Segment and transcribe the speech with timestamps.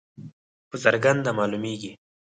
[0.69, 1.91] په څرګنده معلومیږي.